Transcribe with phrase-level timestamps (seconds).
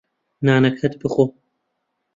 [0.45, 1.25] نانەکەت بخۆ.